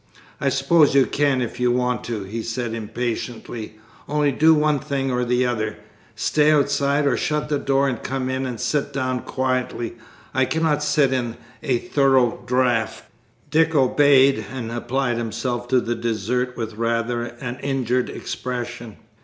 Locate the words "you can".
0.95-1.43